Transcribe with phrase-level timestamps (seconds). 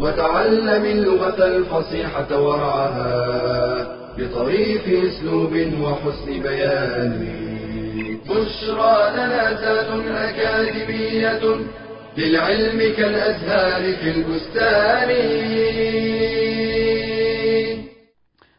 [0.00, 3.12] وتعلم اللغة الفصيحة ورعاها
[4.18, 5.52] بطريف أسلوب
[5.82, 7.12] وحسن بيان.
[8.24, 11.42] بشرى لنا زاد أكاديمية
[12.18, 15.08] للعلم كالأزهار في البستان.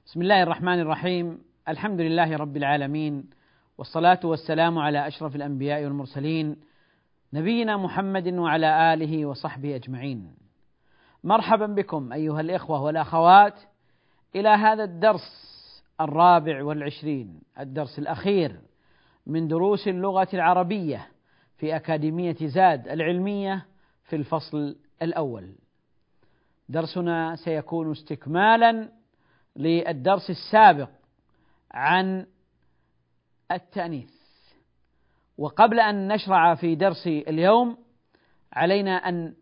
[0.05, 1.37] بسم الله الرحمن الرحيم.
[1.69, 3.23] الحمد لله رب العالمين.
[3.77, 6.55] والصلاة والسلام على أشرف الأنبياء والمرسلين
[7.33, 10.40] نبينا محمد وعلى آله وصحبه أجمعين.
[11.23, 13.59] مرحبا بكم أيها الإخوة والأخوات
[14.35, 15.51] إلى هذا الدرس
[16.01, 18.61] الرابع والعشرين الدرس الأخير
[19.27, 21.07] من دروس اللغة العربية
[21.57, 23.65] في أكاديمية زاد العلمية
[24.03, 25.55] في الفصل الأول.
[26.69, 28.89] درسنا سيكون استكمالا
[29.55, 30.89] للدرس السابق
[31.71, 32.25] عن
[33.51, 34.11] التأنيث.
[35.37, 37.77] وقبل أن نشرع في درس اليوم
[38.53, 39.33] علينا أن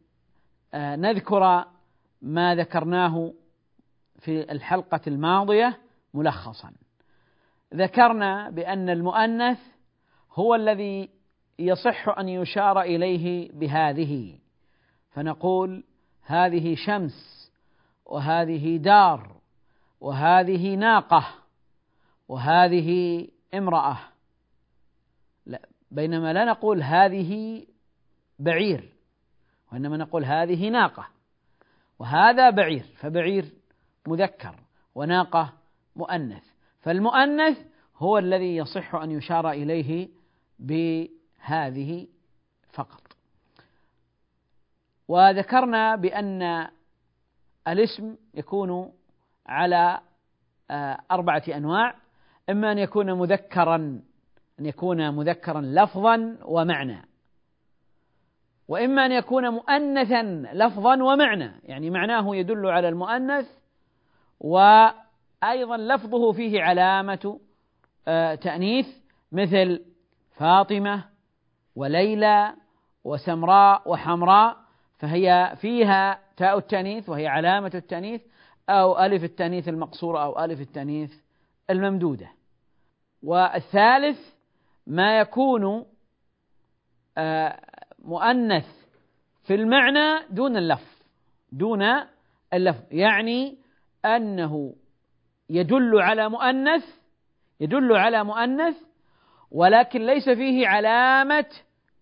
[0.76, 1.66] نذكر
[2.22, 3.34] ما ذكرناه
[4.20, 5.78] في الحلقة الماضية
[6.14, 6.72] ملخصا.
[7.74, 9.60] ذكرنا بأن المؤنث
[10.34, 11.10] هو الذي
[11.60, 14.40] يصح أن يشار إليه بهذه.
[15.10, 15.84] فنقول
[16.22, 17.52] هذه شمس
[18.06, 19.36] وهذه دار
[20.02, 21.28] وهذه ناقة
[22.28, 23.98] وهذه امرأة.
[25.46, 27.66] لا بينما لا نقول هذه
[28.40, 28.99] بعير.
[29.72, 31.08] وإنما نقول هذه ناقة.
[32.00, 33.46] وهذا بعير فبعير
[34.08, 34.56] مذكر
[34.96, 35.54] وناقة
[35.96, 36.44] مؤنث.
[36.80, 37.58] فالمؤنث
[37.98, 40.10] هو الذي يصح أن يشار إليه
[40.60, 42.08] بهذه
[42.74, 43.02] فقط.
[45.08, 46.68] وذكرنا بأن
[47.68, 48.94] الاسم يكون
[49.48, 50.00] على
[50.72, 51.96] آه، أربعة أنواع.
[52.50, 53.76] إما أن يكون مذكرا
[54.60, 57.09] أن يكون مذكرا لفظا ومعنى.
[58.70, 60.22] وإما أن يكون مؤنثا
[60.54, 63.48] لفظا ومعنى يعني معناه يدل على المؤنث
[64.40, 67.40] وأيضا لفظه فيه علامة
[68.08, 68.88] آه، تأنيث
[69.32, 69.86] مثل
[70.32, 71.06] فاطمة
[71.76, 72.54] وليلى
[73.04, 74.58] وسمراء وحمراء
[74.98, 78.22] فهي فيها تاء التأنيث وهي علامة التأنيث
[78.70, 81.14] أو ألف التأنيث المقصورة أو ألف التأنيث
[81.70, 82.32] الممدودة.
[83.24, 84.20] والثالث
[84.88, 85.86] ما يكون
[87.18, 87.69] آه،
[88.04, 88.66] مؤنث
[89.44, 91.00] في المعنى دون اللفظ
[91.52, 91.84] دون
[92.54, 92.84] اللفظ.
[92.92, 93.58] يعني
[94.06, 94.76] أنه
[95.50, 96.84] يدل على مؤنث
[97.60, 98.76] يدل على مؤنث
[99.52, 101.46] ولكن ليس فيه علامة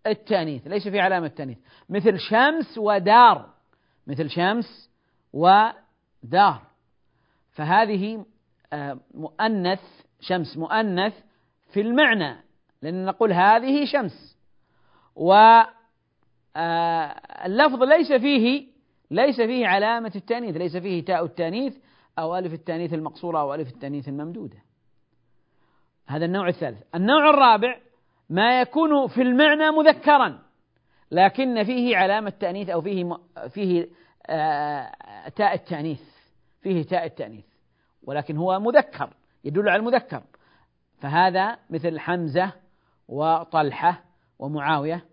[0.08, 1.58] التأنيث ليس فيه علامة التأنيث.
[1.90, 3.50] مثل شمس ودار
[4.08, 4.92] مثل شمس
[5.34, 6.62] ودار.
[7.52, 8.26] فهذه
[8.74, 9.82] آه، مؤنث
[10.20, 11.14] شمس مؤنث
[11.74, 12.36] في المعنى
[12.82, 14.38] لأن نقول هذه شمس.
[15.16, 15.77] واللفظ
[16.58, 17.48] آه،
[17.86, 18.68] ليس فيه
[19.12, 21.78] ليس فيه علامة التأنيث ليس فيه تاء التأنيث
[22.20, 24.58] أو ألف التأنيث المقصورة أو ألف التأنيث الممدودة.
[26.08, 26.84] هذا النوع الثالث.
[26.96, 27.80] النوع الرابع
[28.30, 30.40] ما يكون في المعنى مذكرا
[31.12, 33.18] لكن فيه علامة تأنيث أو فيه
[33.50, 33.88] فيه
[34.28, 34.92] آه،
[35.36, 36.02] تاء التأنيث
[36.62, 37.46] فيه تاء التأنيث.
[38.04, 39.14] ولكن هو مذكر
[39.44, 40.24] يدل على المذكر.
[41.02, 42.54] فهذا مثل حمزة
[43.08, 44.04] وطلحة
[44.40, 45.06] ومعاوية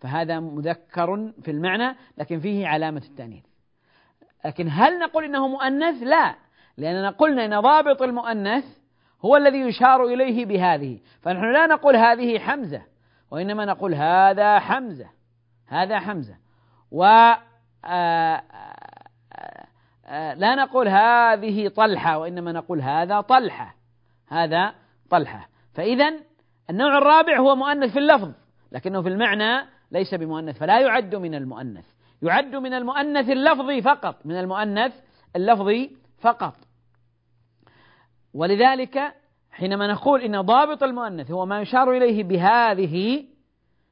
[0.00, 3.44] فهذا مذكر في المعنى لكن فيه علامة التأنيث.
[4.44, 6.34] لكن هل نقول إنه مؤنث؟ لا.
[6.76, 8.64] لأننا قلنا إن ضابط المؤنث
[9.24, 10.98] هو الذي يشار إليه بهذه.
[11.22, 12.82] فنحن لا نقول هذه حمزة
[13.30, 15.06] وإنما نقول هذا حمزة.
[15.66, 16.36] هذا حمزة.
[16.90, 17.38] و آه،
[17.84, 18.42] آه،
[20.06, 23.74] آه، لا نقول هذه طلحة وإنما نقول هذا طلحة.
[24.28, 24.74] هذا
[25.10, 25.48] طلحة.
[25.74, 26.12] فإذا
[26.70, 28.32] النوع الرابع هو مؤنث في اللفظ
[28.72, 31.84] لكنه في المعنى ليس بمؤنث فلا يعد من المؤنث.
[32.22, 34.92] يعد من المؤنث اللفظي فقط من المؤنث
[35.36, 36.54] اللفظي فقط.
[38.34, 39.14] ولذلك
[39.50, 43.24] حينما نقول إن ضابط المؤنث هو ما يشار إليه بهذه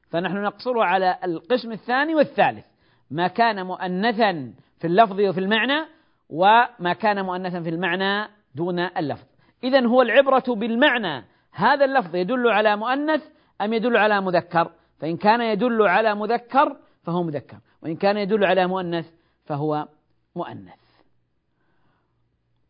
[0.09, 2.65] فنحن نقصره على القسم الثاني والثالث.
[3.11, 5.85] ما كان مؤنثا في اللفظ وفي المعنى
[6.29, 9.25] وما كان مؤنثا في المعنى دون اللفظ.
[9.63, 11.25] اذا هو العبرة بالمعنى.
[11.51, 13.23] هذا اللفظ يدل على مؤنث
[13.61, 14.71] أم يدل على مذكر؟
[15.03, 19.11] فإن كان يدل على مذكر فهو مذكر وإن كان يدل على مؤنث
[19.45, 19.87] فهو
[20.35, 20.79] مؤنث.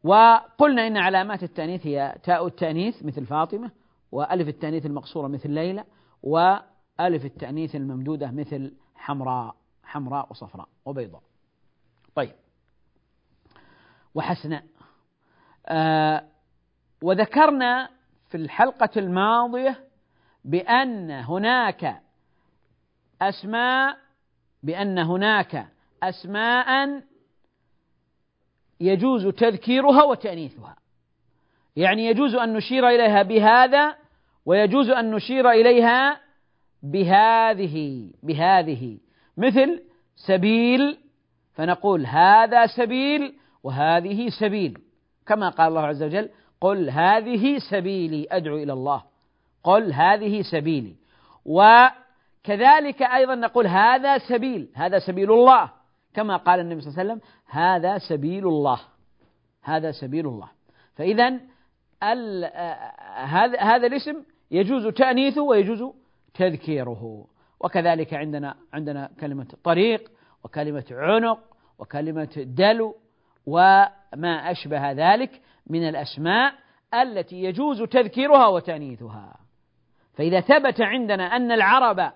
[0.04, 3.72] وقلنا إن علامات التأنيث هي تاء التأنيث مثل فاطمة
[4.12, 5.84] وألف التأنيث المقصورة مثل ليلى
[6.24, 11.22] وألف التأنيث الممدودة مثل حمراء حمراء وصفراء وبيضاء.
[12.16, 12.34] طيب.
[14.16, 14.64] وحسناء
[15.68, 16.24] آه
[17.02, 17.90] وذكرنا
[18.30, 19.84] في الحلقة الماضية
[20.46, 22.02] بأن هناك
[23.30, 23.98] أسماء
[24.64, 25.68] بأن هناك
[26.04, 27.02] أسماء
[28.80, 30.76] يجوز تذكيرها وتأنيثها.
[31.76, 33.96] يعني يجوز أن نشير إليها بهذا
[34.46, 36.20] ويجوز أن نشير إليها
[36.84, 38.98] بهذه بهذه.
[39.38, 39.84] مثل
[40.16, 40.98] سبيل
[41.54, 43.34] فنقول هذا سبيل
[43.64, 44.78] وهذه سبيل.
[45.28, 46.30] كما قال الله عز وجل
[46.62, 49.04] قل هذه سبيلي أدعو إلى الله.
[49.64, 50.96] قل هذه سبيلي.
[52.44, 55.70] وكذلك أيضا نقول هذا سبيل هذا سبيل الله.
[56.14, 58.80] كما قال النبي صلى الله عليه وسلم هذا سبيل الله
[59.64, 60.50] هذا سبيل الله.
[60.96, 61.40] فإذا
[63.14, 65.84] هذا هذا الاسم يجوز تأنيثه ويجوز
[66.34, 67.26] تذكيره.
[67.60, 70.12] وكذلك عندنا عندنا كلمة طريق
[70.44, 71.40] وكلمة عنق
[71.80, 72.96] وكلمة دلو
[73.46, 76.54] وما أشبه ذلك من الأسماء
[76.94, 79.38] التي يجوز تذكيرها وتأنيثها.
[80.14, 82.12] فإذا ثبت عندنا أن العرب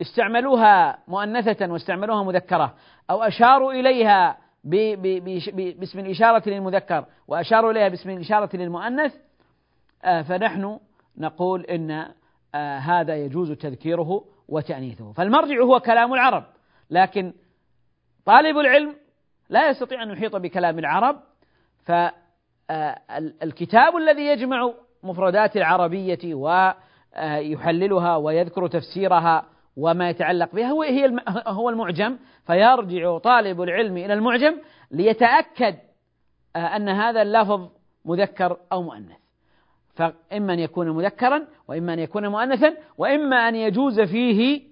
[0.00, 2.74] استعملوها مؤنثة واستعملوها مذكرة
[3.10, 9.14] أو أشاروا إليها باسم الإشارة للمذكر وأشاروا إليها باسم الإشارة للمؤنث
[10.04, 10.78] آه، فنحن
[11.16, 11.90] نقول إن
[12.54, 15.12] آه، هذا يجوز تذكيره وتأنيثه.
[15.12, 16.44] فالمرجع هو كلام العرب
[16.90, 17.32] لكن
[18.24, 18.94] طالب العلم
[19.48, 21.20] لا يستطيع أن يحيط بكلام العرب
[22.68, 24.72] فالكتاب الذي يجمع
[25.02, 29.44] مفردات العربية ويحللها ويذكر تفسيرها
[29.76, 32.18] وما يتعلق بها هو هي هو المعجم.
[32.46, 34.56] فيرجع طالب العلم إلى المعجم
[34.90, 35.76] ليتأكد
[36.56, 37.68] أن هذا اللفظ
[38.04, 39.16] مذكر أو مؤنث.
[39.94, 44.62] فإما أن يكون مذكرا وإما أن يكون مؤنثا وإما أن يجوز فيه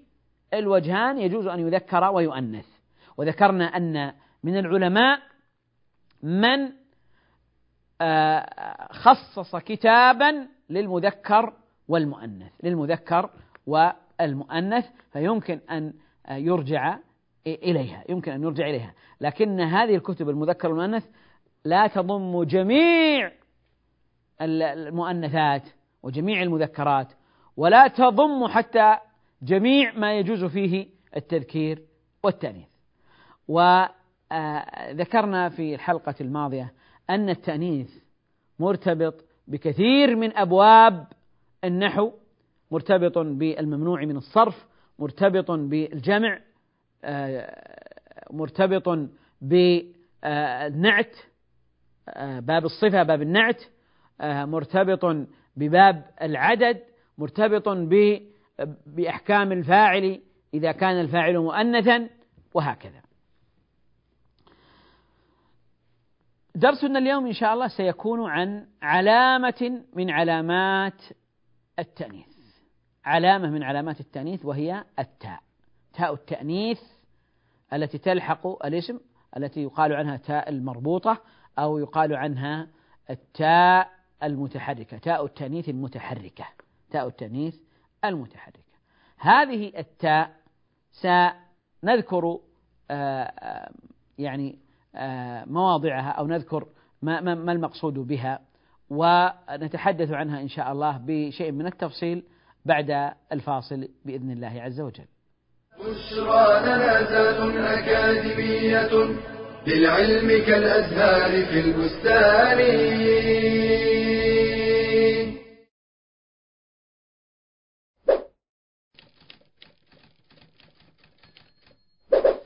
[0.53, 2.65] الوجهان يجوز أن يذكر ويؤنث.
[3.17, 4.13] وذكرنا أن
[4.43, 5.19] من العلماء
[6.23, 6.71] من
[8.01, 11.53] آه، خصص كتابا للمذكر
[11.87, 13.29] والمؤنث للمذكر
[13.67, 14.04] والمؤنث
[15.11, 15.93] فيمكن أن
[16.29, 16.97] يرجع
[17.47, 18.93] إليها يمكن أن يرجع إليها.
[19.21, 21.05] لكن هذه الكتب المذكر والمؤنث
[21.65, 23.31] لا تضم جميع
[24.41, 25.63] المؤنثات
[26.03, 27.13] وجميع المذكرات
[27.57, 28.97] ولا تضم حتى
[29.41, 31.81] جميع ما يجوز فيه التذكير
[32.23, 32.67] والتأنيث.
[33.47, 36.73] وذكرنا في الحلقة الماضية
[37.09, 37.97] أن التأنيث
[38.59, 41.07] مرتبط بكثير من أبواب
[41.63, 42.11] النحو
[42.71, 44.65] مرتبط بالممنوع من الصرف
[44.99, 46.39] مرتبط بالجمع
[48.31, 49.09] مرتبط
[49.41, 51.15] بالنعت
[52.17, 53.63] باب الصفة باب النعت
[54.21, 56.81] مرتبط بباب العدد
[57.17, 57.69] مرتبط
[58.85, 60.21] بأحكام الفاعل
[60.53, 62.09] إذا كان الفاعل مؤنثا
[62.53, 63.01] وهكذا.
[66.55, 71.01] درسنا اليوم إن شاء الله سيكون عن علامة من علامات
[71.79, 72.34] التأنيث.
[73.05, 75.39] علامة من علامات التأنيث وهي التاء.
[75.93, 76.79] تاء التأنيث
[77.73, 78.99] التي تلحق الاسم
[79.37, 81.21] التي يقال عنها تاء المربوطة
[81.59, 82.67] أو يقال عنها
[83.09, 83.89] التاء
[84.23, 86.45] المتحركة تاء التأنيث المتحركة
[86.91, 87.55] تاء التأنيث
[88.05, 88.59] المتحركة.
[89.17, 90.35] هذه التاء
[90.91, 92.39] سنذكر
[92.91, 93.71] آه، آه،
[94.17, 94.59] يعني
[94.95, 96.67] آه، مواضعها أو نذكر
[97.01, 98.39] ما, ما المقصود بها
[98.89, 102.23] ونتحدث عنها إن شاء الله بشيء من التفصيل
[102.65, 105.05] بعد الفاصل بإذن الله عز وجل.
[105.79, 107.03] بشرى لنا
[107.79, 109.15] أكاديمية
[109.67, 113.05] للعلم كالأزهار في البستان.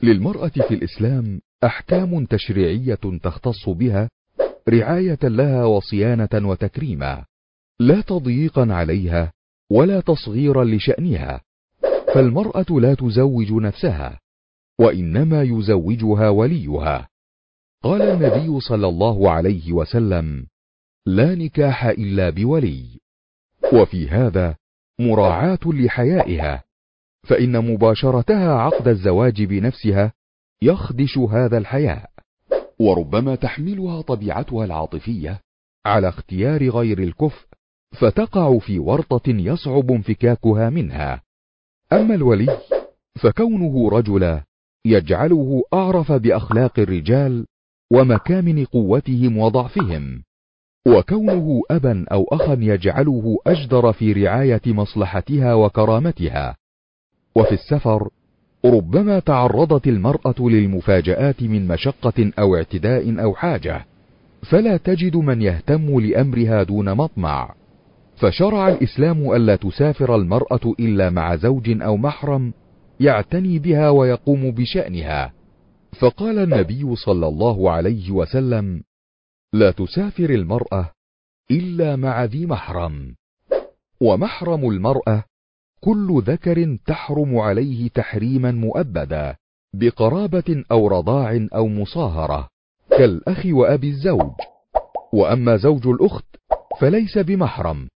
[0.02, 4.08] للمرأة في الإسلام أحكام تشريعية تختص بها
[4.68, 7.24] رعاية لها وصيانة وتكريما
[7.80, 9.32] لا تضييقا عليها
[9.70, 11.40] ولا تصغيرا لشأنها
[12.14, 14.20] فالمرأة لا تزوج نفسها
[14.80, 17.08] وإنما يزوجها وليها.
[17.82, 20.46] قال النبي صلى الله عليه وسلم
[21.06, 23.00] لا نكاح إلا بولي.
[23.72, 24.56] وفي هذا
[25.00, 26.64] مراعاة لحيائها
[27.28, 30.12] فإن مباشرتها عقد الزواج بنفسها
[30.62, 32.10] يخدش هذا الحياء
[32.78, 35.40] وربما تحملها طبيعتها العاطفية
[35.86, 37.46] على اختيار غير الكفء
[37.98, 41.22] فتقع في ورطة يصعب انفكاكها منها.
[41.92, 42.58] أما الولي
[43.22, 44.44] فكونه رجلا
[44.84, 47.46] يجعله أعرف بأخلاق الرجال
[47.92, 50.22] ومكامن قوتهم وضعفهم
[50.86, 56.56] وكونه أبا أو أخا يجعله أجدر في رعاية مصلحتها وكرامتها.
[57.34, 58.08] وفي السفر
[58.64, 63.86] ربما تعرضت المرأة للمفاجآت من مشقة أو اعتداء أو حاجة
[64.50, 67.54] فلا تجد من يهتم لأمرها دون مطمع.
[68.20, 72.52] فشرع الإسلام ألا تسافر المرأة إلا مع زوج أو محرم
[73.00, 75.32] يعتني بها ويقوم بشأنها.
[76.00, 78.82] فقال النبي صلى الله عليه وسلم
[79.52, 80.90] لا تسافر المرأة
[81.50, 83.14] إلا مع ذي محرم.
[84.00, 85.24] ومحرم المرأة
[85.80, 89.36] كل ذكر تحرم عليه تحريما مؤبدا
[89.74, 92.48] بقرابة أو رضاع أو مصاهرة
[92.90, 94.32] كالأخ وأبي الزوج.
[95.12, 96.36] وأما زوج الأخت
[96.80, 97.88] فليس بمحرم.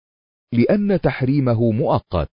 [0.53, 2.31] لأن تحريمه مؤقت.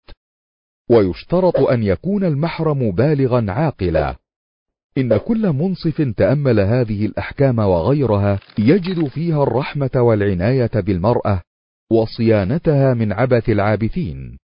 [0.89, 4.15] ويشترط أن يكون المحرم بالغا عاقلا.
[4.97, 11.41] إن كل منصف تأمل هذه الأحكام وغيرها يجد فيها الرحمة والعناية بالمرأة
[11.91, 14.37] وصيانتها من عبث العابثين.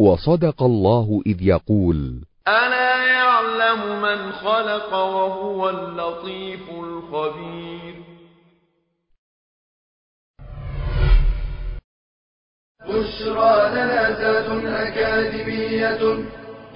[0.00, 8.09] وصدق الله إذ يقول ألا يعلم من خلق وهو اللطيف الخبير؟
[12.88, 16.02] بشرى لنا ذات أكاديمية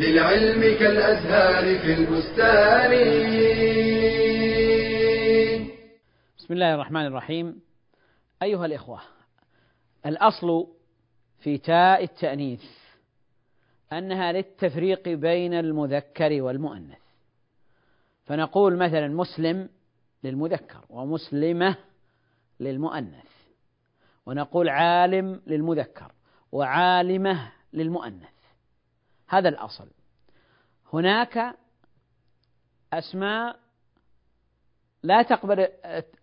[0.01, 2.91] للعلم كالأزهار في البستان.
[6.39, 7.61] بسم الله الرحمن الرحيم.
[8.43, 9.01] أيها الإخوة
[10.07, 10.67] الأصل
[11.41, 12.65] في تاء التأنيث
[13.93, 16.99] أنها للتفريق بين المذكر والمؤنث.
[18.25, 19.69] فنقول مثلا مسلم
[20.25, 21.77] للمذكر ومسلمة
[22.61, 23.34] للمؤنث.
[24.27, 26.13] ونقول عالم للمذكر
[26.53, 28.35] وعالمة للمؤنث.
[29.29, 29.91] هذا الأصل.
[30.93, 31.57] هناك
[32.93, 33.59] أسماء
[35.03, 35.69] لا تقبل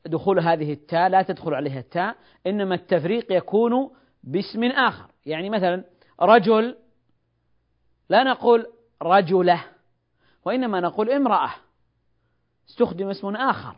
[0.06, 2.16] دخول هذه التاء لا تدخل عليها التاء
[2.48, 3.92] إنما التفريق يكون
[4.24, 5.12] باسم آخر.
[5.26, 5.84] يعني مثلا
[6.22, 6.78] رجل
[8.10, 8.66] لا نقول
[9.02, 9.66] رجلة
[10.46, 11.52] وإنما نقول امرأة.
[12.70, 13.76] استخدم اسم آخر.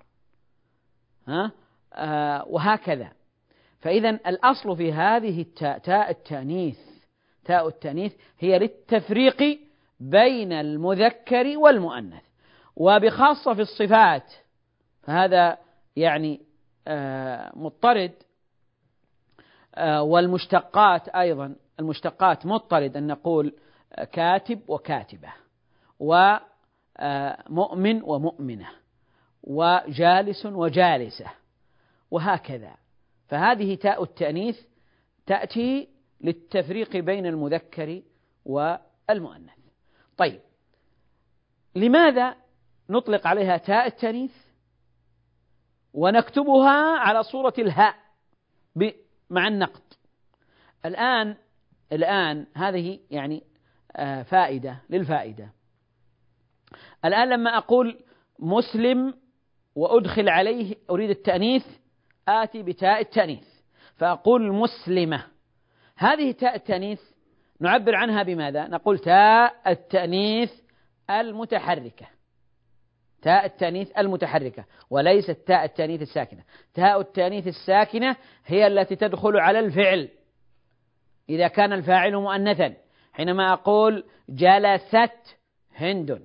[1.27, 1.51] ها؟
[1.93, 3.11] آه وهكذا.
[3.83, 6.79] فإذا الأصل في هذه التاء تاء التأنيث
[7.45, 9.59] تاء التأنيث هي للتفريق
[9.99, 12.23] بين المذكر والمؤنث.
[12.75, 14.33] وبخاصة في الصفات
[15.01, 15.57] فهذا
[15.95, 16.41] يعني
[16.87, 18.11] آه، مضطرد
[19.75, 23.53] آه، والمشتقات أيضا المشتقات مضطرد أن نقول
[24.11, 25.33] كاتب وكاتبة
[25.99, 26.41] ومؤمن
[28.01, 28.69] آه، ومؤمنة
[29.43, 31.25] وجالس وجالسة
[32.11, 32.82] وهكذا.
[33.33, 34.59] فهذه تاء التأنيث
[35.25, 35.89] تأتي
[36.21, 38.01] للتفريق بين المذكر
[38.45, 39.59] والمؤنث.
[40.17, 40.41] طيب
[41.75, 42.35] لماذا
[42.89, 44.31] نطلق عليها تاء التأنيث؟
[45.93, 47.95] ونكتبها على صورة الهاء
[49.29, 49.97] مع النقط.
[50.85, 51.35] الآن
[51.91, 53.43] الآن هذه يعني
[53.95, 55.53] آه، فائدة للفائدة.
[57.05, 58.03] الآن لما أقول
[58.39, 59.13] مسلم
[59.75, 61.65] وأدخل عليه أريد التأنيث
[62.27, 63.47] آتي بتاء التأنيث.
[63.95, 65.23] فأقول مسلمة.
[65.97, 67.01] هذه تاء التأنيث
[67.59, 70.51] نعبر عنها بماذا؟ نقول تاء التأنيث
[71.09, 72.05] المتحركة.
[73.21, 76.43] تاء التأنيث المتحركة وليست تاء التأنيث الساكنة.
[76.73, 78.15] تاء التأنيث الساكنة
[78.45, 80.09] هي التي تدخل على الفعل.
[81.29, 82.73] إذا كان الفاعل مؤنثا
[83.13, 85.37] حينما أقول جلست
[85.75, 86.21] هند.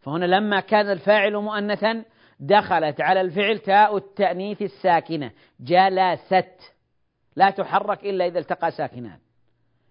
[0.00, 2.04] فهنا لما كان الفاعل مؤنثا
[2.46, 5.30] دخلت على الفعل تاء التأنيث الساكنة.
[5.60, 6.74] جلست.
[7.36, 9.18] لا تحرك إلا إذا التقى ساكنان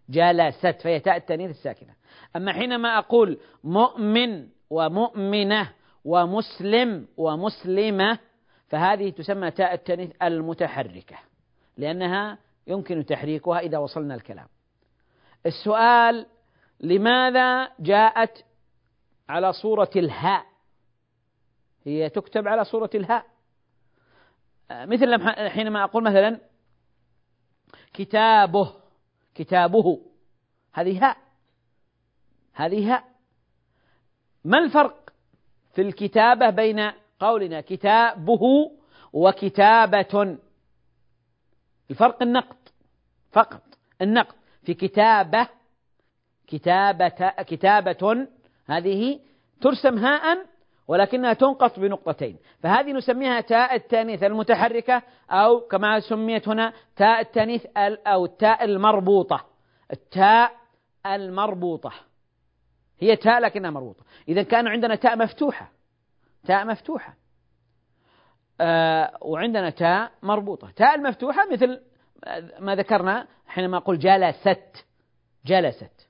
[0.10, 1.94] جلست فهي تاء التأنيث الساكنة.
[2.36, 5.72] أما حينما أقول مؤمن ومؤمنة
[6.06, 8.20] ومسلم ومسلمة
[8.68, 11.16] فهذه تسمى تاء التأنيث المتحركة
[11.78, 14.48] لأنها يمكن تحريكها إذا وصلنا الكلام.
[15.46, 16.26] السؤال
[16.80, 18.46] لماذا جاءت
[19.30, 20.53] على صورة الهاء؟
[21.86, 23.26] هي تكتب على صورة الهاء.
[24.72, 26.40] مثل حينما أقول مثلا
[27.94, 28.74] كتابه
[29.36, 30.06] كتابه.
[30.74, 31.18] هذه هاء.
[32.54, 33.04] هذه هاء.
[34.46, 35.14] ما الفرق
[35.74, 38.72] في الكتابة بين قولنا كتابه
[39.14, 40.38] وكتابة؟
[41.92, 42.74] الفرق النقط
[43.32, 43.64] فقط
[44.02, 45.50] النقط في كتابة
[46.48, 48.28] كتابة كتابة
[48.66, 49.20] هذه
[49.62, 50.46] ترسم هاء
[50.88, 52.38] ولكنها تنقص بنقطتين.
[52.60, 59.46] فهذه نسميها تاء التانيث المتحركة أو كما سميت هنا تاء التانيث أو التاء المربوطة.
[59.92, 60.52] التاء
[61.06, 61.92] المربوطة.
[63.00, 64.04] هي تاء لكنها مربوطة.
[64.28, 65.72] إذا كان عندنا تاء مفتوحة.
[66.46, 67.16] تاء مفتوحة.
[68.62, 70.72] آه وعندنا تاء مربوطة.
[70.76, 71.82] تاء المفتوحة مثل
[72.60, 74.86] ما ذكرنا حينما أقول جلست.
[75.46, 76.10] جلست.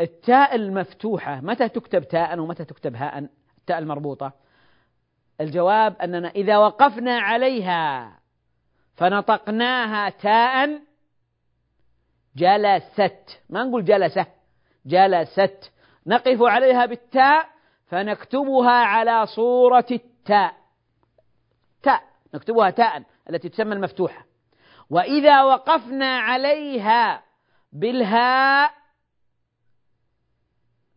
[0.00, 3.28] التاء المفتوحة متى تكتب تاء ومتى تكتب هاء؟
[3.72, 4.32] التاء المربوطة.
[5.40, 8.18] الجواب أننا إذا وقفنا عليها
[8.94, 10.80] فنطقناها تاء
[12.36, 13.40] جلست.
[13.50, 14.26] ما نقول جلسة
[14.86, 15.72] جلست.
[16.06, 17.48] نقف عليها بالتاء
[17.86, 20.54] فنكتبها على صورة التاء.
[21.82, 22.02] تاء
[22.34, 24.24] نكتبها تاء التي تسمى المفتوحة.
[24.90, 27.22] وإذا وقفنا عليها
[27.72, 28.70] بالهاء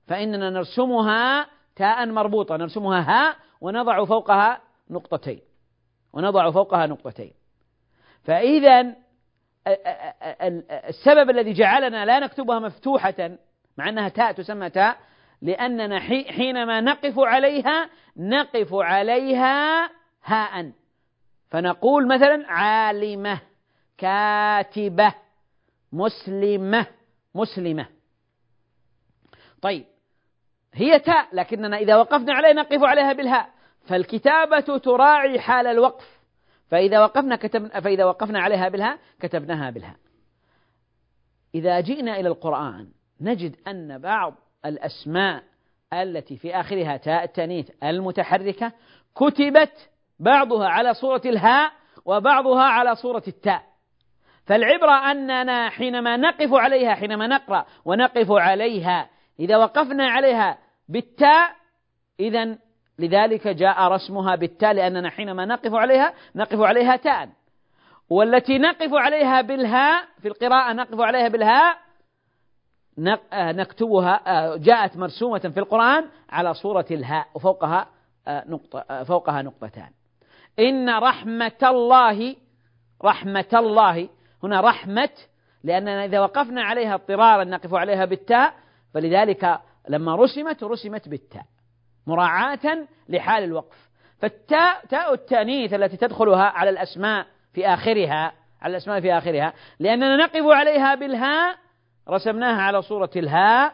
[0.08, 5.42] فإننا نرسمها تاء مربوطة نرسمها هاء ونضع فوقها نقطتين.
[6.14, 7.34] ونضع فوقها نقطتين.
[8.24, 8.96] فإذا
[10.72, 13.38] السبب الذي جعلنا لا نكتبها مفتوحة
[13.78, 14.98] مع أنها تاء تسمى تاء
[15.42, 19.90] لأننا حينما نقف عليها نقف عليها
[20.24, 20.72] هاء.
[21.50, 23.42] فنقول مثلا عالمة
[23.98, 25.14] كاتبة
[25.92, 26.88] مسلمة
[27.36, 27.88] مسلمة.
[29.62, 29.86] طيب
[30.76, 33.50] هي تاء لكننا إذا وقفنا عليها نقف عليها بالهاء.
[33.88, 36.20] فالكتابة تراعي حال الوقف.
[36.72, 39.96] فإذا وقفنا كتبنا فإذا وقفنا عليها بالهاء كتبناها بالهاء.
[41.56, 42.88] إذا جئنا إلى القرآن
[43.22, 44.34] نجد أن بعض
[44.66, 45.44] الأسماء
[45.94, 48.72] التي في آخرها تاء التانيث المتحركة
[49.16, 49.90] كتبت
[50.20, 51.72] بعضها على صورة الهاء
[52.06, 53.64] وبعضها على صورة التاء.
[54.46, 61.56] فالعبرة أننا حينما نقف عليها حينما نقرأ ونقف عليها إذا وقفنا عليها بالتاء.
[62.20, 62.58] إذا
[63.00, 67.30] لذلك جاء رسمها بالتاء لأننا حينما نقف عليها نقف عليها تاء.
[68.10, 71.78] والتي نقف عليها بالهاء في القراءة نقف عليها بالهاء
[73.34, 77.88] آه، نكتبها آه، جاءت مرسومة في القرآن على صورة الهاء وفوقها
[78.28, 79.90] آه، نقطة فوقها نقطتان.
[80.60, 82.36] إن رحمة الله
[83.04, 84.10] رحمة الله
[84.44, 85.10] هنا رحمة
[85.64, 88.54] لأننا إذا وقفنا عليها اضطرارا نقف عليها بالتاء
[88.94, 91.46] فلذلك لما رسمت رسمت بالتاء
[92.08, 93.90] مراعاة لحال الوقف.
[94.20, 100.46] فالتاء تاء التأنيث التي تدخلها على الأسماء في آخرها على الأسماء في آخرها لأننا نقف
[100.46, 101.58] عليها بالهاء
[102.10, 103.74] رسمناها على صورة الهاء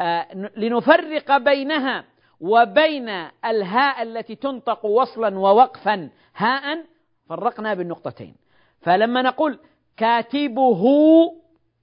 [0.00, 2.04] ولنفرق آه، بينها
[2.40, 3.08] وبين
[3.44, 6.84] الهاء التي تنطق وصلا ووقفا هاء
[7.28, 8.36] فرقنا بالنقطتين.
[8.80, 9.58] فلما نقول
[9.96, 10.84] كاتبه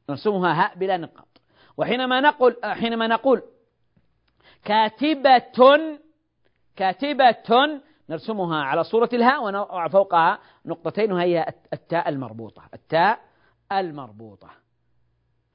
[0.09, 1.32] نرسمها هاء بلا نقاط.
[1.77, 3.41] وحينما نقول حينما نقول
[4.65, 5.41] كاتبة
[6.75, 13.19] كاتبة نرسمها على صورة الهاء ونضع فوقها نقطتين وهي التاء المربوطة التاء
[13.71, 14.49] المربوطة.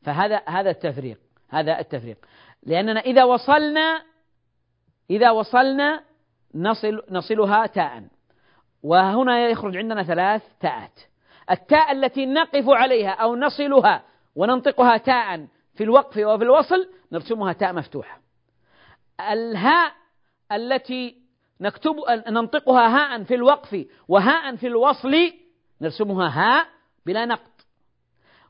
[0.02, 2.18] فهذا هذا التفريق هذا التفريق.
[2.62, 4.02] لأننا إذا وصلنا
[5.10, 6.04] إذا وصلنا
[6.54, 8.04] نصل نصلها تاء.
[8.82, 11.00] وهنا يخرج عندنا ثلاث تاءات.
[11.50, 14.02] التاء التي نقف عليها أو نصلها
[14.36, 15.46] وننطقها تاء
[15.78, 18.20] في الوقف وفي الوصل نرسمها تاء مفتوحة.
[19.20, 19.92] الهاء
[20.52, 21.16] التي
[21.60, 21.96] نكتب
[22.28, 25.32] ننطقها هاء في الوقف وهاء في الوصل
[25.80, 26.66] نرسمها هاء
[27.06, 27.50] بلا نقط.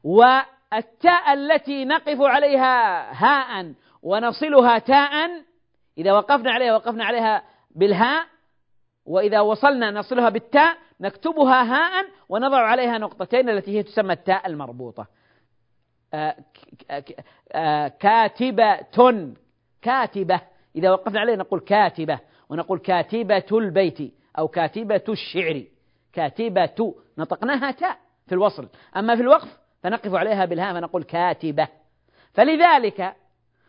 [0.05, 5.45] والتاء التي نقف عليها هاء ونصلها تاء
[5.99, 8.27] إذا وقفنا عليها وقفنا عليها بالهاء
[9.07, 15.18] وإذا وصلنا نصلها بالتاء نكتبها هاء ونضع عليها نقطتين التي هي تسمى التاء المربوطة.
[18.01, 18.79] كاتبة.
[19.83, 20.41] كاتبة.
[20.77, 25.63] إذا وقفنا عليه نقول كاتبة ونقول كاتبة البيت أو كاتبة الشعر.
[26.13, 28.69] كاتبة نطقناها تاء في الوصل.
[28.97, 31.69] أما في الوقف فنقف عليها بالهاء فنقول كاتبة.
[32.33, 33.15] فلذلك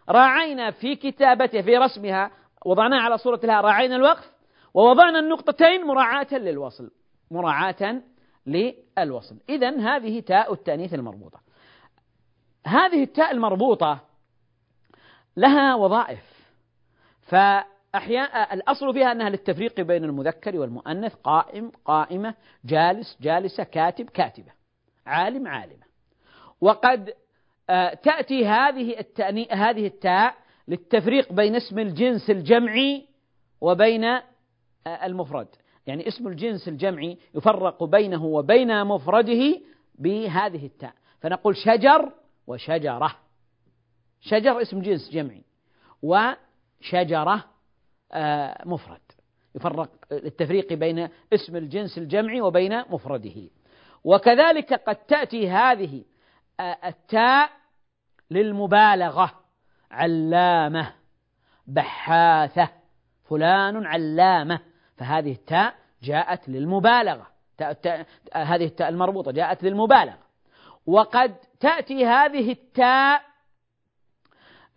[0.10, 2.32] راعينا في كتابته في رسمها
[2.66, 4.32] وضعناها على صورة الهاء راعينا الوقف
[4.74, 6.92] ووضعنا النقطتين مراعاة للوصل.
[7.32, 8.02] مراعاة
[8.48, 9.36] للوصل.
[9.50, 11.40] إذا هذه تاء التأنيث المربوطة.
[12.66, 14.00] هذه التاء المربوطة
[15.38, 16.24] لها وظائف.
[17.22, 24.52] فأحيانا الأصل فيها أنها للتفريق بين المذكر والمؤنث قائم قائمة جالس جالسة كاتب كاتبة.
[25.06, 25.84] عالم عالمة.
[26.62, 27.14] وقد
[27.70, 30.36] آه، تأتي هذه التأني هذه التاء
[30.68, 33.08] للتفريق بين اسم الجنس الجمعي
[33.62, 34.24] وبين آه،
[34.88, 35.48] المفرد.
[35.88, 39.62] يعني اسم الجنس الجمعي يفرق بينه وبين مفرده
[39.96, 40.94] بهذه التاء.
[41.22, 42.12] فنقول شجر
[42.50, 43.16] وشجرة.
[44.22, 45.44] شجر اسم جنس جمعي.
[46.02, 47.46] وشجرة
[48.12, 49.02] آه، مفرد.
[49.56, 53.50] يفرق التفريق بين اسم الجنس الجمعي وبين مفرده.
[54.04, 56.04] وكذلك قد تأتي هذه
[56.60, 57.50] آه، التاء
[58.32, 59.32] للمبالغة.
[59.92, 60.94] علامة.
[61.68, 62.70] بحاثة.
[63.24, 64.60] فلان علامة.
[64.98, 67.28] فهذه التاء جاءت للمبالغة.
[68.34, 70.18] هذه التاء المربوطة جاءت للمبالغة.
[70.86, 73.22] وقد تأتي هذه التاء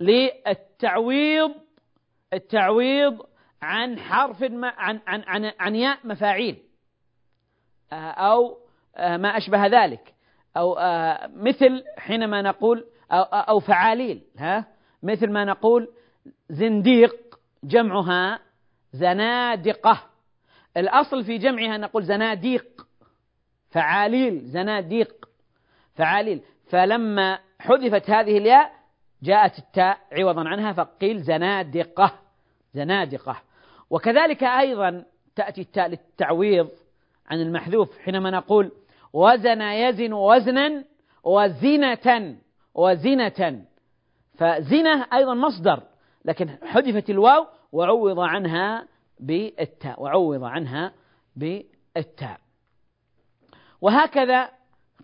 [0.01, 1.55] للتعويض
[2.33, 3.27] التعويض
[3.63, 6.63] عن حرف عن عن عن, عن ياء مفاعيل
[7.93, 8.59] آه، أو
[8.97, 10.15] آه، ما أشبه ذلك
[10.57, 14.67] أو آه، مثل حينما نقول أو, أو فعاليل ها؟
[15.03, 15.89] مثل ما نقول
[16.51, 18.39] زنديق جمعها
[18.93, 20.03] زنادقة.
[20.77, 22.87] الأصل في جمعها نقول زناديق
[23.71, 25.29] فعاليل زناديق
[25.95, 26.43] فعاليل.
[26.73, 28.73] فلما حذفت هذه الياء
[29.23, 32.13] جاءت التاء عوضا عنها فقيل زنادقة
[32.75, 33.43] زنادقة.
[33.91, 35.05] وكذلك أيضا
[35.37, 36.69] تأتي التاء للتعويض
[37.27, 38.73] عن المحذوف حينما نقول
[39.13, 40.85] وزن يزن وزنا
[41.25, 42.37] وزنة
[42.75, 43.65] وزنة.
[44.35, 45.83] فزنة أيضا مصدر
[46.25, 48.87] لكن حذفت الواو وعوض عنها
[49.21, 50.93] بالتاء وعوض عنها
[51.37, 52.41] بالتاء.
[53.81, 54.51] وهكذا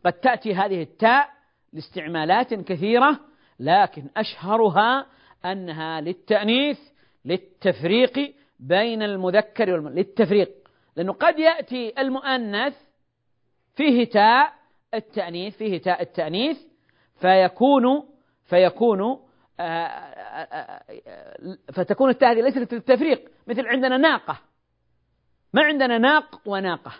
[0.04, 1.37] قد تأتي هذه التاء
[1.72, 3.20] لاستعمالات كثيرة
[3.60, 5.06] لكن أشهرها
[5.44, 6.78] أنها للتأنيث
[7.24, 10.50] للتفريق بين المذكر والمؤنث للتفريق.
[10.96, 12.74] لأنه قد يأتي المؤنث
[13.74, 14.52] فيه تاء
[14.94, 16.58] التأنيث فيه تاء التأنيث
[17.20, 18.04] فيكون
[18.44, 19.00] فيكون
[19.60, 23.30] آه، آه، آه، فتكون التاء هذه ليست للتفريق.
[23.46, 24.38] مثل عندنا ناقة.
[25.52, 26.92] ما عندنا ناق وناقة.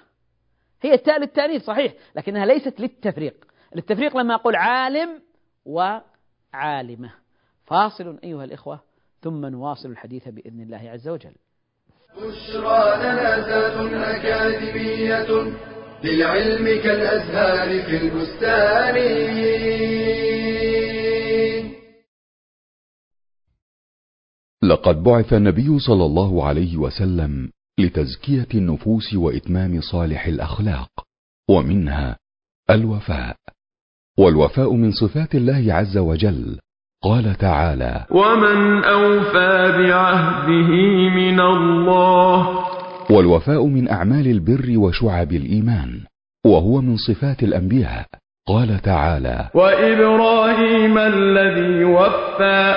[0.82, 3.47] هي التاء للتأنيث صحيح لكنها ليست للتفريق.
[3.74, 5.22] للتفريق لما أقول عالم
[5.64, 7.12] وعالمة.
[7.64, 8.80] فاصل أيها الإخوة
[9.20, 11.34] ثم نواصل الحديث بإذن الله عز وجل.
[12.16, 15.28] بشرى لنا أكاديمية
[16.04, 18.96] للعلم كالأزهار في البستان.
[24.62, 30.90] لقد بعث النبي صلى الله عليه وسلم لتزكية النفوس وإتمام صالح الأخلاق
[31.50, 32.18] ومنها
[32.70, 33.36] الوفاء.
[34.18, 36.58] والوفاء من صفات الله عز وجل.
[37.02, 40.70] قال تعالى ومن أوفى بعهده
[41.14, 42.64] من الله
[43.10, 46.00] والوفاء من أعمال البر وشعب الإيمان
[46.46, 48.06] وهو من صفات الأنبياء.
[48.48, 52.74] قال تعالى وإبراهيم الذي وفى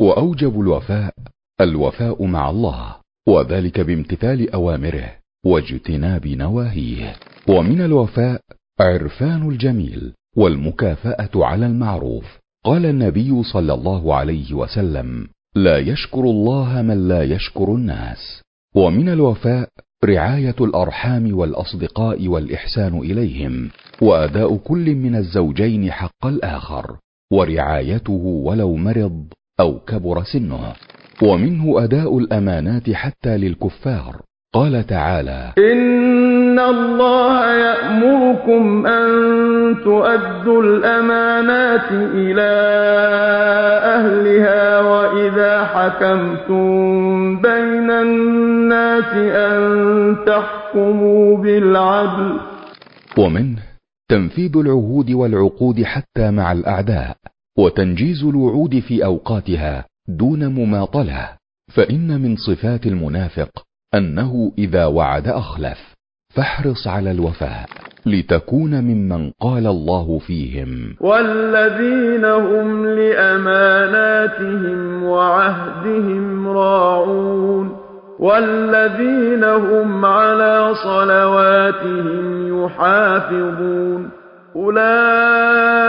[0.00, 1.14] وأوجب الوفاء
[1.60, 2.96] الوفاء مع الله
[3.28, 5.10] وذلك بامتثال أوامره
[5.46, 7.16] واجتناب نواهيه.
[7.48, 8.40] ومن الوفاء
[8.80, 12.38] عرفان الجميل والمكافأة على المعروف.
[12.64, 18.42] قال النبي صلى الله عليه وسلم لا يشكر الله من لا يشكر الناس.
[18.74, 19.68] ومن الوفاء
[20.04, 23.70] رعاية الأرحام والأصدقاء والإحسان إليهم
[24.02, 26.96] وأداء كل من الزوجين حق الآخر
[27.32, 29.24] ورعايته ولو مرض
[29.60, 30.72] أو كبر سنه.
[31.22, 34.22] ومنه أداء الأمانات حتى للكفار.
[34.54, 39.10] قال تعالى إن الله يأمركم أن
[39.84, 42.52] تؤدوا الأمانات إلى
[43.96, 46.66] أهلها وإذا حكمتم
[47.42, 52.40] بين الناس أن تحكموا بالعدل
[53.18, 53.62] ومنه
[54.08, 57.16] تنفيذ العهود والعقود حتى مع الأعداء
[57.58, 61.28] وتنجيز الوعود في أوقاتها دون مماطلة
[61.74, 63.50] فإن من صفات المنافق
[63.96, 65.94] أنه إذا وعد أخلف
[66.34, 67.68] فاحرص على الوفاء
[68.06, 70.96] لتكون ممن قال الله فيهم.
[71.00, 74.24] والذين هم لأماناتهم
[75.04, 77.76] وعهدهم راعون
[78.18, 84.10] والذين هم على صلواتهم يحافظون
[84.56, 85.88] أولئك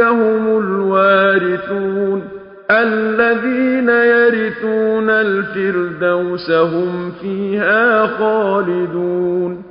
[0.00, 2.35] هم الوارثون.
[2.70, 9.64] الذين يرثون الفردوس هم فيها خالدون.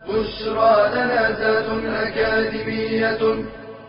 [0.00, 3.44] بشرى لنا ذات أكاديمية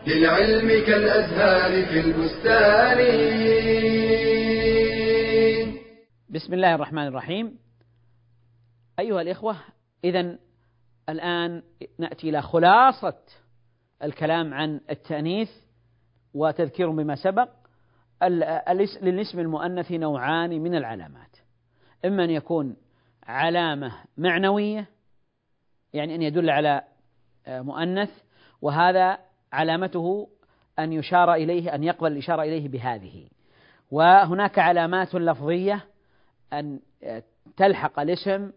[0.07, 2.97] للعلم كالأزهار في البستان.
[6.29, 7.57] بسم الله الرحمن الرحيم.
[8.99, 9.55] أيها الإخوة
[10.03, 10.37] إذا
[11.09, 11.63] الآن
[11.99, 13.17] نأتي إلى خلاصة
[14.03, 15.49] الكلام عن التأنيث
[16.33, 17.49] وتذكير بما سبق
[19.01, 21.37] للاسم المؤنث نوعان من العلامات.
[22.05, 22.75] إما أن يكون
[23.23, 24.85] علامة معنوية
[25.93, 26.83] يعني أن يدل على
[27.47, 28.09] آه، مؤنث
[28.61, 29.17] وهذا
[29.53, 30.29] علامته
[30.79, 33.27] أن يشار إليه أن يقبل الإشارة إليه بهذه.
[33.91, 35.85] وهناك علامات لفظية
[36.53, 37.23] أن آه،
[37.57, 38.51] تلحق الاسم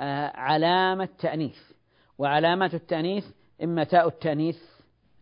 [0.00, 1.58] آه، علامة تأنيث.
[2.18, 3.24] وعلامات التأنيث
[3.62, 4.73] إما تاء التأنيث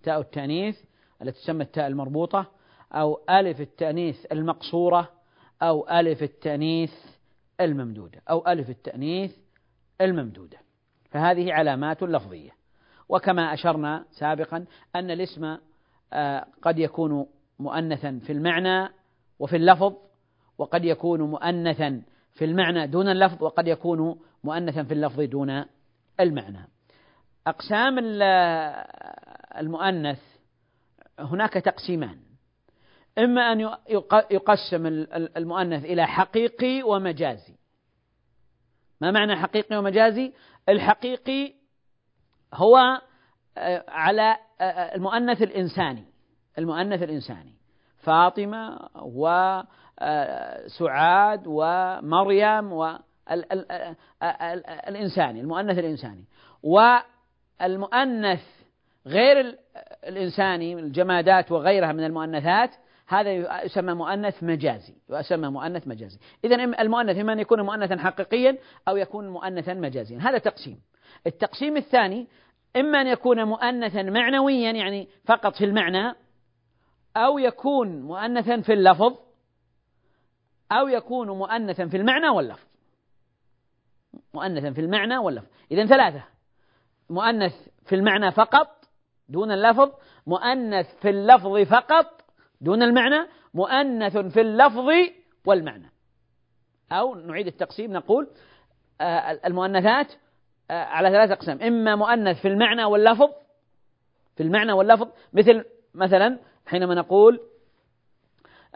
[0.02, 0.78] تاء التأنيث
[1.22, 2.50] التي تسمى التاء المربوطة
[2.92, 5.10] أو ألف التأنيث المقصورة
[5.62, 6.92] أو ألف التأنيث
[7.60, 9.32] الممدودة أو ألف التأنيث
[10.00, 10.58] الممدودة.
[11.10, 12.50] فهذه علامات لفظية.
[13.08, 14.64] وكما أشرنا سابقا
[14.96, 15.56] أن الاسم
[16.12, 17.26] آه، قد يكون
[17.58, 18.88] مؤنثا في المعنى
[19.38, 19.94] وفي اللفظ
[20.58, 22.02] وقد يكون مؤنثا
[22.34, 25.64] في المعنى دون اللفظ وقد يكون مؤنثا في اللفظ دون
[26.20, 26.68] المعنى.
[27.46, 27.98] أقسام
[29.56, 30.20] المؤنث
[31.18, 32.18] هناك تقسيمان.
[33.18, 33.60] إما أن
[34.30, 34.86] يقسم
[35.36, 37.54] المؤنث إلى حقيقي ومجازي.
[39.00, 40.32] ما معنى حقيقي ومجازي؟
[40.68, 41.52] الحقيقي
[42.54, 43.02] هو
[43.58, 46.04] آه، على آه، آه، المؤنث الإنساني.
[46.58, 47.54] المؤنث الإنساني.
[47.98, 48.88] فاطمة
[50.00, 56.24] وسعاد ومريم والإنساني المؤنث الإنساني.
[56.62, 58.61] والمؤنث
[59.06, 59.58] غير
[60.04, 62.70] الإنساني الجمادات وغيرها من المؤنثات
[63.08, 66.18] هذا يسمى مؤنث مجازي يسمى مؤنث مجازي.
[66.44, 70.18] إذا المؤنث إما أن يكون مؤنثا حقيقيا أو يكون مؤنثا مجازيا.
[70.18, 70.80] هذا تقسيم.
[71.26, 72.26] التقسيم الثاني
[72.76, 76.14] إما أن يكون مؤنثا معنويا يعني فقط في المعنى
[77.16, 79.16] أو يكون مؤنثا في اللفظ
[80.72, 82.66] أو يكون مؤنثا في المعنى واللفظ.
[84.34, 85.48] مؤنثا في المعنى واللفظ.
[85.70, 86.24] إذا ثلاثة.
[87.10, 87.52] مؤنث
[87.86, 88.81] في المعنى فقط
[89.32, 89.90] دون اللفظ
[90.26, 92.06] مؤنث في اللفظ فقط
[92.60, 94.88] دون المعنى مؤنث في اللفظ
[95.46, 95.92] والمعنى.
[96.92, 98.28] أو نعيد التقسيم نقول
[99.00, 100.12] آه، المؤنثات
[100.70, 101.62] آه، على ثلاث أقسام.
[101.62, 103.30] إما مؤنث في المعنى واللفظ
[104.36, 105.64] في المعنى واللفظ مثل
[105.94, 107.40] مثلا حينما نقول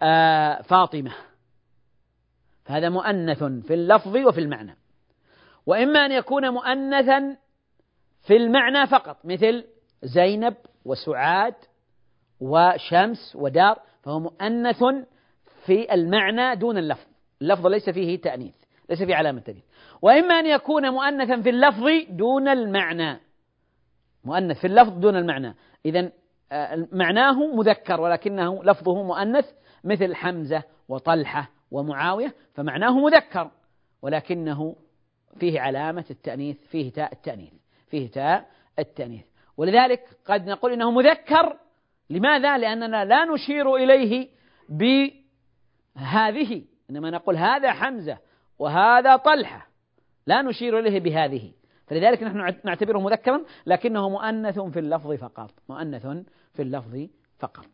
[0.01, 1.13] آه، فاطمة.
[2.65, 4.77] فهذا مؤنث في اللفظ وفي المعنى.
[5.67, 7.37] وإما أن يكون مؤنثا
[8.23, 9.65] في المعنى فقط مثل
[10.03, 10.55] زينب
[10.85, 11.55] وسعاد
[12.41, 14.85] وشمس ودار فهو مؤنث
[15.67, 17.07] في المعنى دون اللفظ.
[17.43, 18.55] اللفظ ليس فيه تأنيث
[18.91, 19.65] ليس فيه علامة تأنيث.
[20.03, 23.21] وإما أن يكون مؤنثا في اللفظ دون المعنى.
[24.25, 25.55] مؤنث في اللفظ دون المعنى.
[25.87, 26.11] إذا
[26.53, 29.45] آه، معناه مذكر ولكنه لفظه مؤنث
[29.85, 33.51] مثل حمزة وطلحة ومعاوية فمعناه مذكر
[34.03, 34.77] ولكنه
[35.41, 37.53] فيه علامة التأنيث فيه تاء التأنيث
[37.87, 38.47] فيه تاء
[38.79, 39.25] التأنيث.
[39.57, 41.59] ولذلك قد نقول إنه مذكر.
[42.11, 44.29] لماذا؟ لأننا لا نشير إليه
[44.69, 48.19] بهذه إنما نقول هذا حمزة
[48.59, 49.69] وهذا طلحة.
[50.27, 51.53] لا نشير إليه بهذه.
[51.87, 55.51] فلذلك نحن نعتبره مذكرا لكنه مؤنث في اللفظ فقط.
[55.69, 56.07] مؤنث
[56.55, 57.07] في اللفظ
[57.39, 57.67] فقط.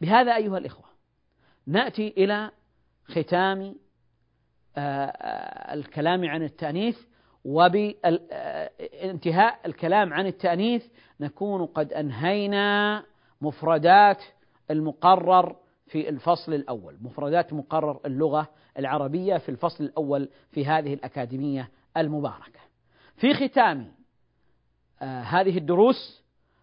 [0.00, 0.84] بهذا أيها الإخوة
[1.66, 2.50] نأتي إلى
[3.04, 3.74] ختام
[4.76, 6.98] آه، آه، الكلام عن التأنيث
[8.80, 10.86] وبانتهاء الكلام عن التأنيث
[11.20, 13.02] نكون قد أنهينا
[13.40, 14.22] مفردات
[14.70, 22.60] المقرر في الفصل الأول مفردات مقرر اللغة العربية في الفصل الأول في هذه الأكاديمية المباركة.
[23.16, 23.92] في ختام
[25.02, 26.22] آه هذه الدروس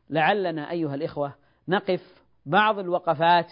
[0.10, 1.34] لعلنا أيها الإخوة
[1.68, 3.52] نقف بعض الوقفات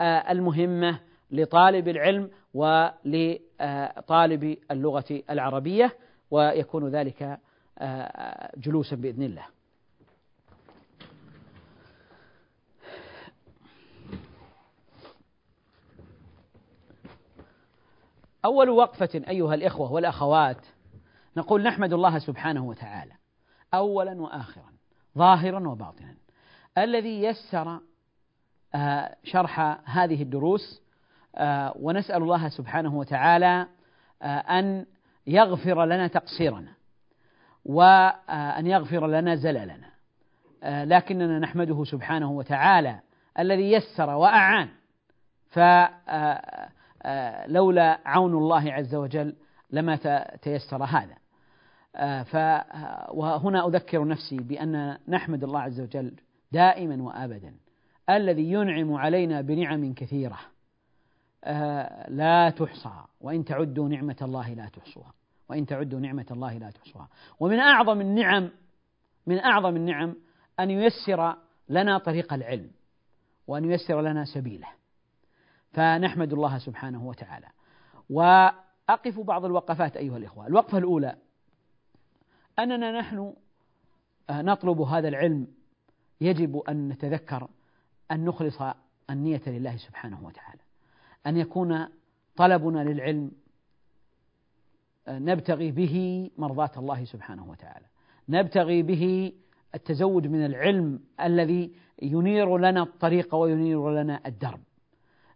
[0.00, 5.96] آه المهمة لطالب العلم ولطالب اللغة العربية
[6.30, 7.38] ويكون ذلك
[8.56, 9.46] جلوسا بإذن الله.
[18.44, 20.66] أول وقفة أيها الإخوة والأخوات
[21.36, 23.12] نقول نحمد الله سبحانه وتعالى
[23.74, 24.72] أولا وآخرا
[25.18, 26.14] ظاهرا وباطنا
[26.78, 27.80] الذي يسر
[28.74, 30.82] آه، شرح هذه الدروس
[31.34, 33.66] آه، ونسأل الله سبحانه وتعالى
[34.22, 34.86] آه، أن
[35.26, 36.72] يغفر لنا تقصيرنا.
[37.64, 39.92] وأن يغفر لنا زللنا
[40.64, 43.00] لكننا نحمده سبحانه وتعالى
[43.38, 44.68] الذي يسر وأعان.
[45.50, 45.58] ف
[47.04, 49.34] آه، لولا عون الله عز وجل
[49.70, 49.96] لما
[50.42, 51.16] تيسر هذا.
[51.96, 56.14] آه، وهنا أذكر نفسي بأن نحمد الله عز وجل
[56.52, 57.54] دائما وأبدا
[58.10, 60.38] الذي ينعم علينا بنعم كثيرة.
[61.44, 65.12] آه، لا تحصى وإن تعدوا نعمة الله لا تحصوها.
[65.48, 67.08] وإن تعدوا نعمة الله لا تحصوها.
[67.40, 68.50] ومن أعظم النعم
[69.26, 70.16] من أعظم النعم
[70.60, 71.36] أن ييسر
[71.68, 72.70] لنا طريق العلم
[73.46, 74.68] وأن ييسر لنا سبيله.
[75.72, 77.46] فنحمد الله سبحانه وتعالى.
[78.10, 80.46] وأقف بعض الوقفات أيها الإخوة.
[80.46, 81.16] الوقفة الأولى
[82.58, 83.34] أننا نحن
[84.30, 85.46] آه، نطلب هذا العلم.
[86.20, 87.48] يجب أن نتذكر
[88.10, 88.62] أن نخلص
[89.10, 90.60] النية لله سبحانه وتعالى.
[91.26, 91.88] أن يكون
[92.36, 93.30] طلبنا للعلم
[95.08, 97.86] نبتغي به مرضاة الله سبحانه وتعالى.
[98.28, 99.32] نبتغي به
[99.74, 104.60] التزود من العلم الذي ينير لنا الطريق وينير لنا الدرب.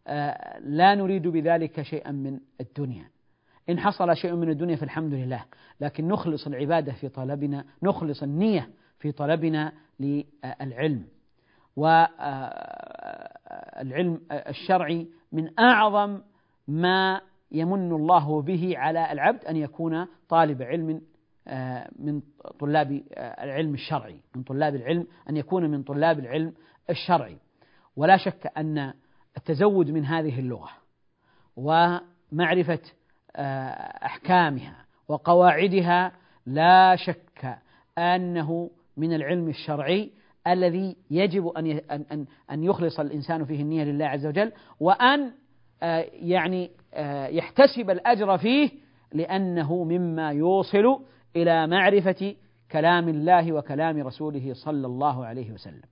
[0.07, 3.11] آه، لا نريد بذلك شيئا من الدنيا.
[3.70, 5.44] إن حصل شيء من الدنيا فالحمد لله.
[5.81, 11.07] لكن نخلص العبادة في طلبنا نخلص النية في طلبنا للعلم.
[13.76, 16.20] والعلم الشرعي من أعظم
[16.68, 17.20] ما
[17.57, 21.01] يمن الله به على العبد أن يكون طالب علم
[21.49, 22.21] آه، من
[22.61, 26.53] طلاب آه، العلم الشرعي من طلاب العلم أن يكون من طلاب العلم
[26.90, 27.37] الشرعي.
[27.97, 28.92] ولا شك أن
[29.37, 30.69] التزود من هذه اللغة
[31.57, 32.79] ومعرفة
[33.37, 33.71] آه،
[34.07, 36.12] أحكامها وقواعدها
[36.47, 37.59] لا شك
[37.99, 40.11] أنه من العلم الشرعي
[40.47, 45.33] الذي يجب أن أن أن يخلص الإنسان فيه النية لله عز وجل وأن
[46.12, 46.71] يعني
[47.31, 48.71] يحتسب الأجر فيه
[49.13, 51.05] لأنه مما يوصل
[51.37, 52.35] إلى معرفة
[52.73, 55.83] كلام الله وكلام رسوله صلى الله عليه وسلم.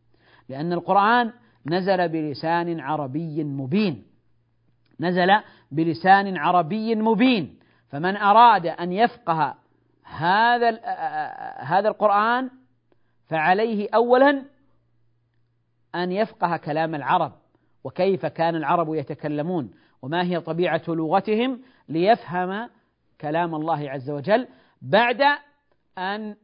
[0.49, 1.33] لأن القرآن
[1.67, 4.05] نزل بلسان عربي مبين.
[5.01, 5.29] نزل
[5.71, 7.59] بلسان عربي مبين.
[7.89, 9.55] فمن أراد أن يفقه
[10.05, 10.81] هذا
[11.59, 12.51] هذا القرآن
[13.27, 14.45] فعليه أولا
[15.95, 17.33] أن يفقه كلام العرب.
[17.85, 19.71] وكيف كان العرب يتكلمون
[20.03, 22.71] وما هي طبيعة لغتهم ليفهم
[23.21, 24.49] كلام الله عز وجل
[24.83, 25.23] بعد
[25.99, 26.37] أن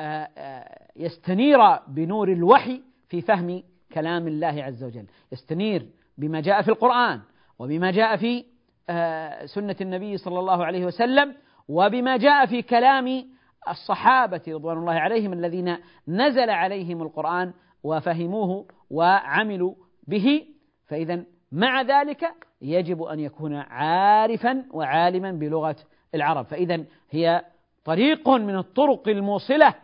[0.00, 5.06] آه، آه، يستنير بنور الوحي في فهم كلام الله عز وجل.
[5.32, 5.86] يستنير
[6.18, 7.20] بما جاء في القرآن
[7.58, 8.44] وبما جاء في
[8.90, 11.34] آه، سنة النبي صلى الله عليه وسلم
[11.68, 13.26] وبما جاء في كلام
[13.68, 15.76] الصحابة رضوان الله عليهم الذين
[16.08, 19.74] نزل عليهم القرآن وفهموه وعملوا
[20.06, 20.55] به.
[20.86, 25.76] فإذا مع ذلك يجب أن يكون عارفا وعالما بلغة
[26.14, 26.44] العرب.
[26.44, 27.44] فإذا هي
[27.84, 29.74] طريق من الطرق الموصلة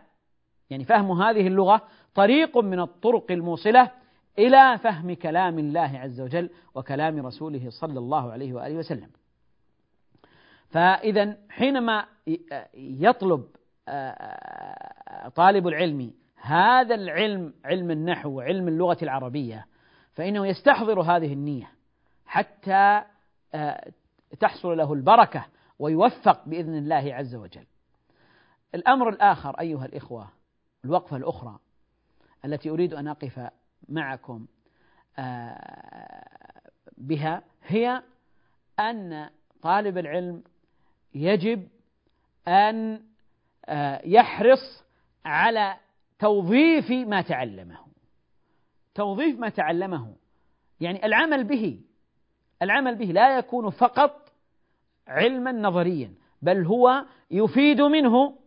[0.71, 1.83] يعني فهم هذه اللغة
[2.15, 3.91] طريق من الطرق الموصلة
[4.39, 9.11] إلى فهم كلام الله عز وجل وكلام رسوله صلى الله عليه وآله وسلم.
[10.69, 12.05] فإذا حينما
[12.75, 13.45] يطلب
[15.35, 19.67] طالب العلم هذا العلم علم النحو وعلم اللغة العربية
[20.15, 21.71] فإنه يستحضر هذه النية
[22.27, 23.03] حتى
[24.41, 25.47] تحصل له البركة
[25.79, 27.67] ويوفق بإذن الله عز وجل.
[28.75, 30.29] الأمر الآخر أيها الإخوة
[30.85, 31.59] الوقفة الأخرى
[32.45, 33.51] التي أريد أن أقف
[33.89, 34.47] معكم
[35.19, 36.61] آه،
[36.97, 38.03] بها هي
[38.81, 39.31] أن
[39.63, 40.43] طالب العلم
[41.15, 41.69] يجب
[42.49, 43.03] أن
[43.65, 44.85] آه، يحرص
[45.25, 45.77] على
[46.19, 47.92] توظيف ما تعلمه.
[48.95, 50.15] توظيف ما تعلمه.
[50.81, 51.81] يعني العمل به
[52.63, 54.33] العمل به لا يكون فقط
[55.07, 58.39] علما نظريا بل هو يفيد منه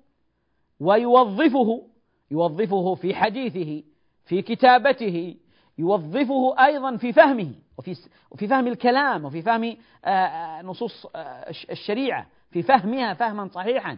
[0.80, 1.88] ويوظفه
[2.32, 3.84] يوظفه في حديثه
[4.26, 5.36] في كتابته
[5.78, 7.96] يوظفه أيضا في فهمه وفي
[8.32, 13.98] وفي فهم الكلام وفي فهم آه، آه، نصوص آه، الشريعة في فهمها فهما صحيحا.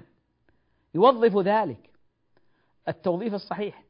[0.96, 1.90] يوظف ذلك.
[2.88, 3.87] التوظيف الصحيح.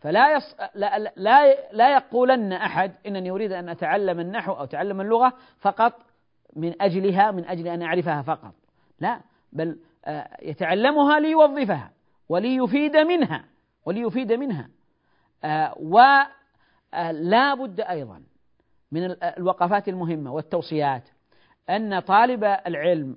[0.00, 0.56] فلا يص...
[0.74, 5.92] لا, لا لا يقولن أحد إنني أريد أن أتعلم النحو أو اتعلم اللغة فقط
[6.56, 8.54] من أجلها من أجل أن أعرفها فقط.
[9.00, 9.20] لا
[9.52, 9.78] بل
[10.42, 11.90] يتعلمها ليوظفها
[12.28, 13.44] وليفيد منها
[13.86, 14.68] وليفيد منها.
[15.44, 18.22] آه، ولا بد أيضا
[18.92, 21.08] من الوقفات المهمة والتوصيات.
[21.70, 23.16] أن طالب العلم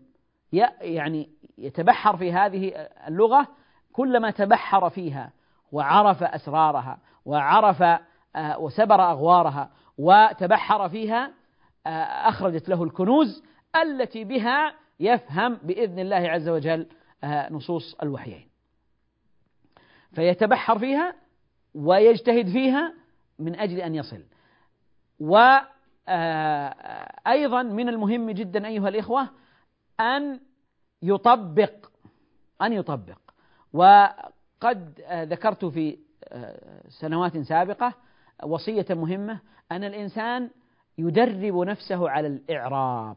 [0.81, 3.47] يعني يتبحر في هذه اللغة
[3.93, 5.31] كلما تبحر فيها
[5.73, 7.81] وعرف أسرارها وعرف
[8.35, 11.33] آه، وسبر أغوارها وتبحر فيها
[11.87, 13.43] آه، أخرجت له الكنوز
[13.75, 16.87] التي بها يفهم بإذن الله عز وجل
[17.51, 18.49] نصوص الوحيين.
[20.11, 21.15] فيتبحر فيها
[21.75, 22.93] ويجتهد فيها
[23.39, 24.23] من أجل أن يصل.
[25.19, 25.69] وأيضا
[27.59, 29.29] آه، من المهم جدا أيها الإخوة
[29.99, 30.39] أن
[31.01, 31.91] يطبق
[32.61, 33.17] أن يطبق.
[34.63, 35.97] وقد ذكرت في
[36.27, 37.93] آه، سنوات سابقة
[38.43, 39.39] وصية مهمة
[39.71, 40.49] أن الإنسان
[40.97, 43.15] يدرب نفسه على الإعراب.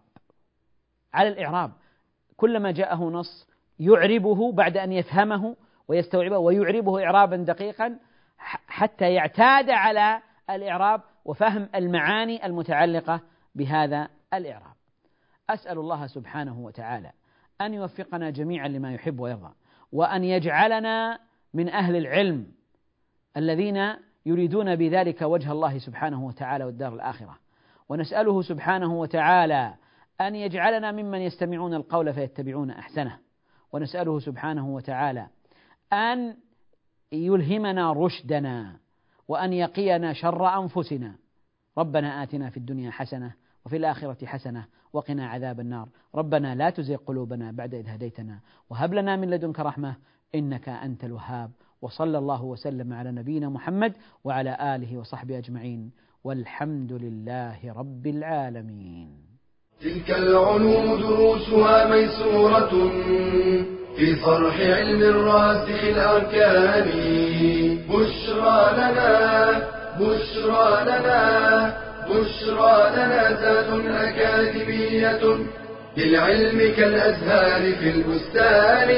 [1.15, 1.73] على الإعراب.
[2.37, 3.49] كلما جاءه نص
[3.79, 5.57] يعربه بعد أن يفهمه
[5.89, 7.99] ويستوعبه ويعربه إعرابا دقيقا
[8.67, 13.21] حتى يعتاد على الإعراب وفهم المعاني المتعلقة
[13.55, 14.75] بهذا الإعراب.
[15.51, 17.13] أسأل الله سبحانه وتعالى
[17.61, 19.53] أن يوفقنا جميعا لما يحب ويرضى
[19.93, 21.27] وأن يجعلنا
[21.57, 22.47] من أهل العلم
[23.37, 23.95] الذين
[24.27, 27.39] يريدون بذلك وجه الله سبحانه وتعالى والدار الآخرة.
[27.89, 29.75] ونسأله سبحانه وتعالى
[30.21, 33.19] أن يجعلنا ممن يستمعون القول فيتبعون أحسنه.
[33.73, 35.27] ونسأله سبحانه وتعالى
[35.93, 36.37] أن
[37.13, 38.77] يلهمنا رشدنا
[39.29, 41.15] وأن يقينا شر أنفسنا.
[41.79, 43.35] ربنا آتنا في الدنيا حسنة
[43.67, 45.89] وفي الآخرة حسنة وقنا عذاب النار.
[46.15, 48.41] ربنا لا تزغ قلوبنا بعد إذ هديتنا
[48.71, 49.97] وهب لنا من لدنك رحمة
[50.39, 51.51] إنك أنت الوهاب.
[51.83, 53.93] وصلى الله وسلم على نبينا محمد
[54.25, 55.91] وعلى آله وصحبه أجمعين.
[56.25, 59.09] والحمد لله رب العالمين.
[59.81, 62.91] تلك العلوم دروسها ميسورة
[63.97, 66.89] في صرح علم الراسخ الأركان.
[67.89, 69.69] بشرى لنا
[70.01, 71.77] بشرى لنا
[72.11, 75.23] بشرى لنا ذات أكاديمية.
[75.97, 78.91] للعلم كالأزهار في البستان.